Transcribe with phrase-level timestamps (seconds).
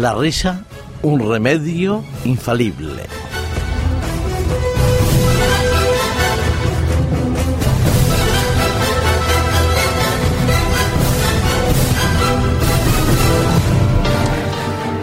[0.00, 0.62] La risa,
[1.02, 3.02] un remedio infalible.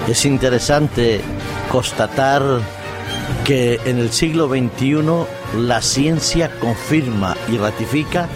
[0.08, 1.20] Es interesante
[1.70, 2.41] constatar
[3.44, 8.30] que en el siglo XXI la ciencia confirma y ratifica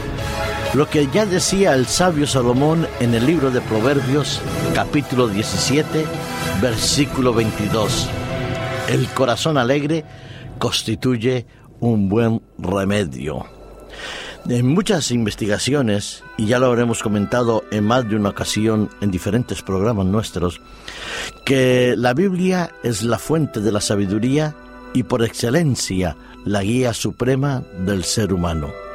[0.74, 4.40] lo que ya decía el sabio Salomón en el libro de Proverbios
[4.76, 6.06] capítulo 17
[6.62, 8.08] versículo 22.
[8.88, 10.06] El corazón alegre
[10.60, 11.48] constituye
[11.80, 13.46] un buen remedio.
[14.48, 19.62] En muchas investigaciones, y ya lo habremos comentado en más de una ocasión en diferentes
[19.62, 20.62] programas nuestros,
[21.46, 24.56] que la Biblia es la fuente de la sabiduría
[24.94, 28.89] y por excelencia la guía suprema del ser humano.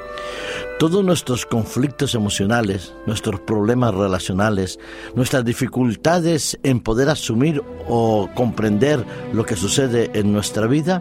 [0.79, 4.81] Todos nuestros conflictos emocionales, nuestros problemas relacionales,
[5.15, 11.01] nuestras dificultades en poder asumir o comprender lo que sucede en nuestra vida,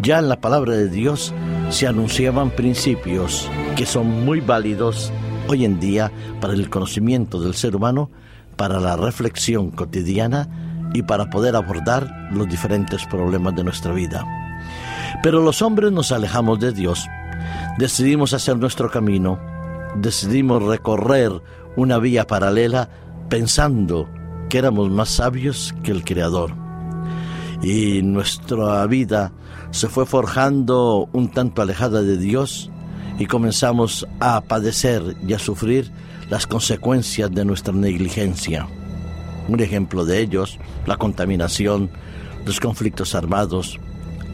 [0.00, 1.34] ya en la palabra de Dios
[1.68, 5.12] se anunciaban principios que son muy válidos
[5.46, 8.10] hoy en día para el conocimiento del ser humano,
[8.56, 10.48] para la reflexión cotidiana
[10.94, 14.26] y para poder abordar los diferentes problemas de nuestra vida.
[15.22, 17.06] Pero los hombres nos alejamos de Dios,
[17.78, 19.38] decidimos hacer nuestro camino,
[19.96, 21.32] decidimos recorrer
[21.76, 22.88] una vía paralela
[23.28, 24.08] pensando
[24.48, 26.54] que éramos más sabios que el Creador.
[27.62, 29.32] Y nuestra vida
[29.70, 32.70] se fue forjando un tanto alejada de Dios
[33.18, 35.90] y comenzamos a padecer y a sufrir
[36.28, 38.66] las consecuencias de nuestra negligencia.
[39.48, 41.90] Un ejemplo de ellos, la contaminación,
[42.44, 43.78] los conflictos armados,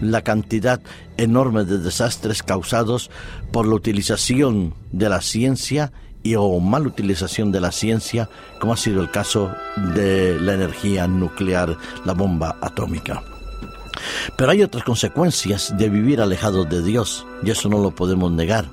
[0.00, 0.80] la cantidad
[1.16, 3.10] enorme de desastres causados
[3.52, 8.28] por la utilización de la ciencia y o mal utilización de la ciencia,
[8.60, 9.52] como ha sido el caso
[9.94, 13.22] de la energía nuclear, la bomba atómica.
[14.36, 18.70] Pero hay otras consecuencias de vivir alejados de Dios, y eso no lo podemos negar.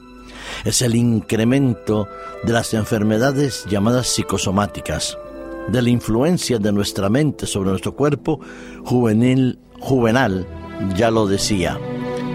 [0.63, 2.07] Es el incremento
[2.44, 5.17] de las enfermedades llamadas psicosomáticas,
[5.67, 8.39] de la influencia de nuestra mente sobre nuestro cuerpo
[8.83, 10.47] juvenil, juvenal,
[10.95, 11.79] ya lo decía,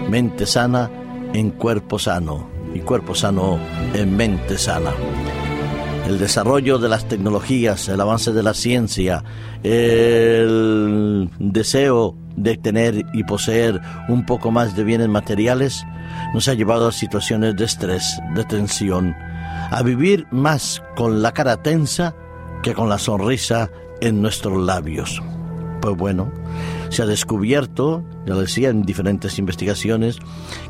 [0.09, 0.89] mente sana
[1.33, 3.59] en cuerpo sano y cuerpo sano
[3.93, 4.91] en mente sana.
[6.07, 9.23] El desarrollo de las tecnologías, el avance de la ciencia,
[9.63, 13.79] el deseo de tener y poseer
[14.09, 15.85] un poco más de bienes materiales
[16.33, 19.15] nos ha llevado a situaciones de estrés, de tensión,
[19.69, 22.15] a vivir más con la cara tensa
[22.63, 23.69] que con la sonrisa
[24.01, 25.21] en nuestros labios.
[25.81, 26.31] Pues bueno,
[26.89, 30.19] se ha descubierto, ya lo decía en diferentes investigaciones,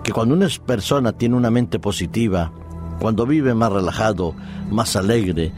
[0.04, 2.52] que cuando una persona tiene una mente positiva,
[3.00, 4.34] cuando vive más relajado,
[4.70, 5.52] más alegre,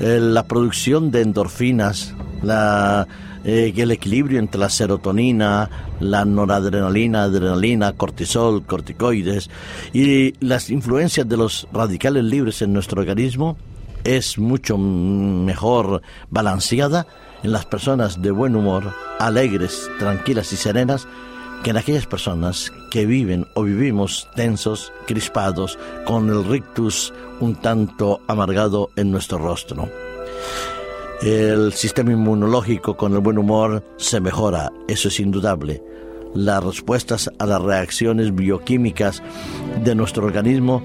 [0.00, 8.64] eh, la producción de endorfinas, eh, el equilibrio entre la serotonina, la noradrenalina, adrenalina, cortisol,
[8.64, 9.48] corticoides
[9.92, 13.56] y las influencias de los radicales libres en nuestro organismo
[14.04, 17.06] es mucho mejor balanceada
[17.42, 21.08] en las personas de buen humor, alegres, tranquilas y serenas,
[21.62, 28.20] que en aquellas personas que viven o vivimos tensos, crispados, con el rictus un tanto
[28.28, 29.88] amargado en nuestro rostro.
[31.22, 35.82] El sistema inmunológico con el buen humor se mejora, eso es indudable.
[36.34, 39.22] Las respuestas a las reacciones bioquímicas
[39.82, 40.82] de nuestro organismo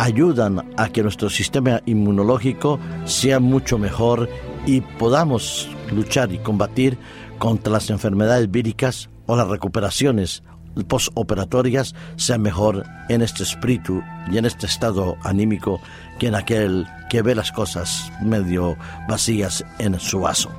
[0.00, 4.30] ayudan a que nuestro sistema inmunológico sea mucho mejor
[4.64, 6.96] y podamos luchar y combatir
[7.38, 10.42] contra las enfermedades víricas o las recuperaciones
[10.88, 14.02] postoperatorias sean mejor en este espíritu
[14.32, 15.82] y en este estado anímico
[16.18, 20.50] que en aquel que ve las cosas medio vacías en su vaso.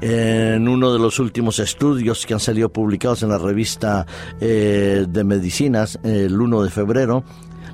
[0.00, 4.06] En uno de los últimos estudios que han salido publicados en la revista
[4.40, 7.24] eh, de medicinas el 1 de febrero,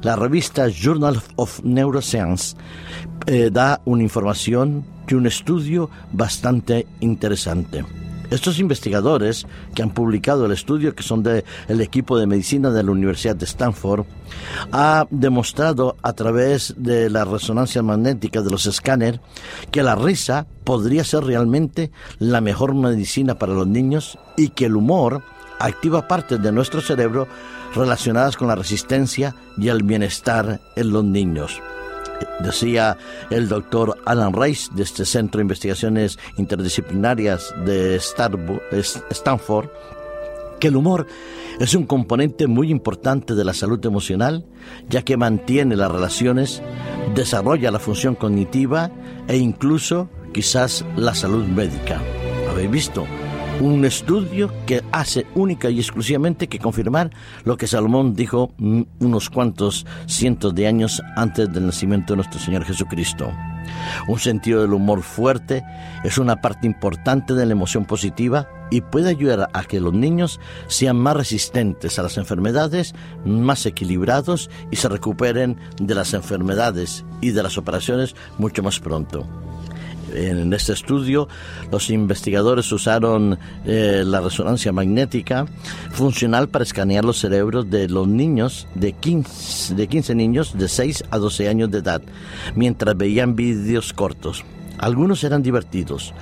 [0.02, 2.56] la revista Journal of Neuroscience
[3.26, 7.84] eh, da una información de un estudio bastante interesante.
[8.30, 11.44] Estos investigadores que han publicado el estudio, que son del
[11.80, 14.06] equipo de medicina de la Universidad de Stanford,
[14.72, 19.20] ha demostrado a través de la resonancia magnética de los escáneres
[19.70, 24.76] que la risa podría ser realmente la mejor medicina para los niños y que el
[24.76, 25.22] humor
[25.66, 27.28] activa partes de nuestro cerebro
[27.74, 31.60] relacionadas con la resistencia y el bienestar en los niños.
[32.40, 32.96] Decía
[33.30, 39.68] el doctor Alan Rice de este Centro de Investigaciones Interdisciplinarias de Stanford
[40.60, 41.06] que el humor
[41.58, 44.44] es un componente muy importante de la salud emocional,
[44.88, 46.62] ya que mantiene las relaciones,
[47.16, 48.90] desarrolla la función cognitiva
[49.26, 52.00] e incluso quizás la salud médica.
[52.48, 53.06] Habéis visto,
[53.62, 57.10] un estudio que hace única y exclusivamente que confirmar
[57.44, 62.40] lo que Salomón dijo mm, unos cuantos cientos de años antes del nacimiento de nuestro
[62.40, 63.30] Señor Jesucristo.
[64.08, 65.62] Un sentido del humor fuerte
[66.02, 70.40] es una parte importante de la emoción positiva y puede ayudar a que los niños
[70.66, 77.30] sean más resistentes a las enfermedades, más equilibrados y se recuperen de las enfermedades y
[77.30, 79.24] de las operaciones mucho más pronto.
[80.14, 81.28] En este estudio,
[81.70, 85.46] los investigadores usaron eh, la resonancia magnética
[85.90, 91.04] funcional para escanear los cerebros de los niños de 15, de 15 niños de 6
[91.10, 92.02] a 12 años de edad,
[92.54, 94.44] mientras veían vídeos cortos.
[94.78, 96.12] Algunos eran divertidos,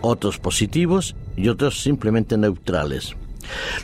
[0.00, 3.16] otros positivos y otros simplemente neutrales.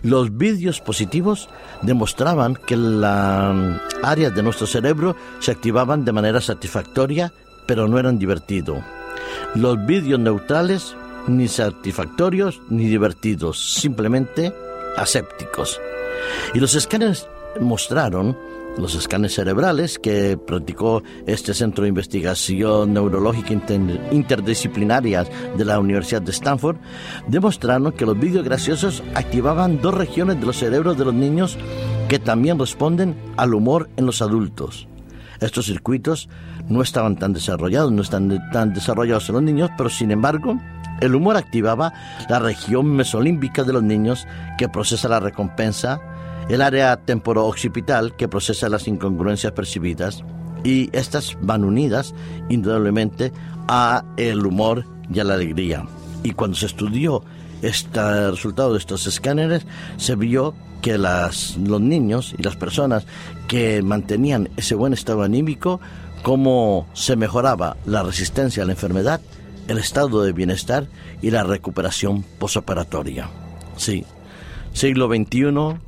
[0.02, 1.48] Los vídeos positivos
[1.82, 7.32] demostraban que las áreas de nuestro cerebro se activaban de manera satisfactoria,
[7.66, 8.78] pero no eran divertidos.
[9.54, 10.96] Los vídeos neutrales,
[11.26, 14.52] ni satisfactorios ni divertidos, simplemente
[14.96, 15.81] asépticos.
[16.54, 17.28] Y los escáneres
[17.60, 18.37] mostraron,
[18.78, 23.52] los escáneres cerebrales que practicó este Centro de Investigación Neurológica
[24.12, 25.25] Interdisciplinaria
[25.56, 26.76] de la Universidad de Stanford,
[27.26, 31.58] demostraron que los vídeos graciosos activaban dos regiones de los cerebros de los niños
[32.08, 34.88] que también responden al humor en los adultos.
[35.40, 36.28] Estos circuitos
[36.69, 40.58] no estaban tan desarrollados, no están tan desarrollados en los niños, pero sin embargo,
[41.00, 41.92] el humor activaba
[42.28, 44.26] la región mesolímbica de los niños
[44.58, 46.00] que procesa la recompensa,
[46.48, 50.22] el área temporo-occipital que procesa las incongruencias percibidas
[50.62, 52.14] y estas van unidas
[52.48, 53.32] indudablemente
[53.69, 55.86] a el humor y a la alegría.
[56.22, 57.25] Y cuando se estudió
[57.62, 59.66] este resultado de estos escáneres,
[59.96, 63.06] se vio que las, los niños y las personas
[63.48, 65.80] que mantenían ese buen estado anímico,
[66.22, 69.20] cómo se mejoraba la resistencia a la enfermedad,
[69.68, 70.88] el estado de bienestar
[71.22, 73.28] y la recuperación posoperatoria.
[73.76, 74.04] Sí,
[74.72, 75.78] siglo XXI,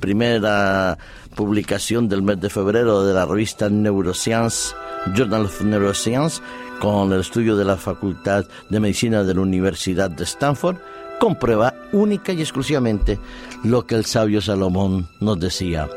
[0.00, 0.98] primera
[1.34, 4.74] publicación del mes de febrero de la revista Neuroscience,
[5.14, 6.40] Journal of Neuroscience,
[6.80, 10.78] con el estudio de la Facultad de Medicina de la Universidad de Stanford,
[11.18, 13.18] comprueba única y exclusivamente
[13.64, 15.88] lo que el sabio Salomón nos decía.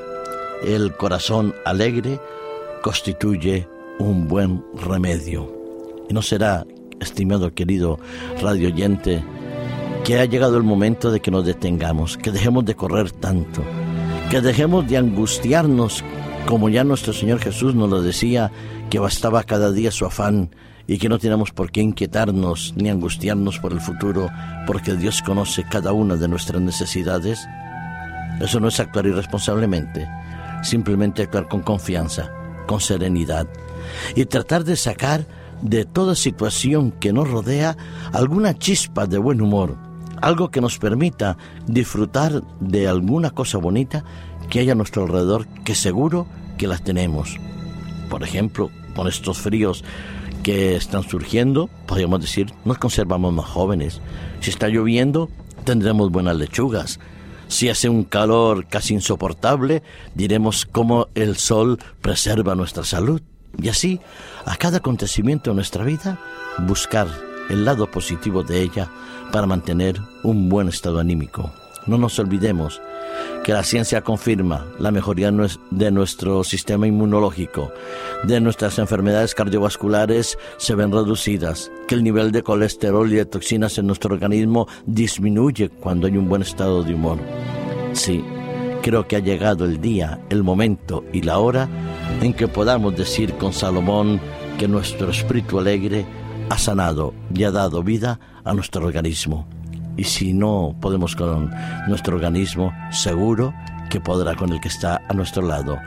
[0.64, 2.20] El corazón alegre
[2.82, 3.68] constituye
[4.00, 5.52] un buen remedio.
[6.10, 6.66] Y no será,
[7.00, 8.00] estimado querido
[8.42, 9.24] radio oyente,
[10.04, 13.64] que ha llegado el momento de que nos detengamos, que dejemos de correr tanto,
[14.30, 16.04] que dejemos de angustiarnos,
[16.48, 18.52] como ya nuestro Señor Jesús nos lo decía,
[18.90, 20.50] que bastaba cada día su afán
[20.92, 24.30] y que no tenemos por qué inquietarnos ni angustiarnos por el futuro,
[24.68, 27.48] porque Dios conoce cada una de nuestras necesidades?
[28.42, 30.06] Eso no es actuar irresponsablemente,
[30.64, 32.30] simplemente actuar con confianza,
[32.68, 33.48] con serenidad
[34.18, 35.26] y tratar de sacar
[35.62, 37.78] de toda situación que nos rodea
[38.12, 39.78] alguna chispa de buen humor,
[40.20, 44.04] algo que nos permita disfrutar de alguna cosa bonita
[44.50, 46.28] que haya a nuestro alrededor, que seguro
[46.58, 47.38] que las tenemos.
[48.10, 49.86] Por ejemplo, con estos fríos
[50.42, 54.02] que están surgiendo, podríamos decir, nos conservamos más jóvenes.
[54.40, 55.30] Si está lloviendo,
[55.64, 57.00] tendremos buenas lechugas.
[57.48, 59.84] Si hace un calor casi insoportable,
[60.16, 63.22] diremos cómo el sol preserva nuestra salud.
[63.62, 64.00] Y así,
[64.46, 66.20] a cada acontecimiento de nuestra vida,
[66.60, 67.08] buscar
[67.50, 68.90] el lado positivo de ella
[69.32, 71.52] para mantener un buen estado anímico.
[71.88, 72.82] No nos olvidemos
[73.44, 75.32] que la ciencia confirma la mejoría
[75.72, 77.72] de nuestro sistema inmunológico,
[78.24, 83.78] de nuestras enfermedades cardiovasculares se ven reducidas, que el nivel de colesterol y de toxinas
[83.78, 87.18] en nuestro organismo disminuye cuando hay un buen estado de humor.
[87.94, 88.24] Sí,
[88.82, 91.68] creo que ha llegado el día, el momento y la hora
[92.22, 94.20] en que podamos decir con Salomón
[94.60, 96.06] que nuestro espíritu alegre
[96.50, 99.48] ha sanado y ha dado vida a nuestro organismo
[100.02, 101.54] y si no podemos con
[101.88, 103.54] nuestro organismo, seguro
[103.92, 105.78] que podrá con el que está a nuestro lado.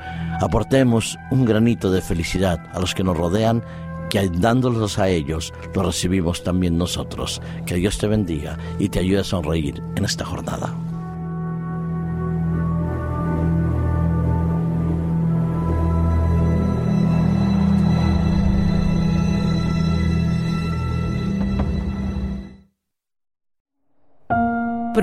[0.40, 3.64] Aportemos un granito de felicidad a los que nos rodean,
[4.10, 7.42] que dándolos a ellos, lo recibimos también nosotros.
[7.66, 10.72] Que Dios te bendiga y te ayude a sonreír en esta jornada.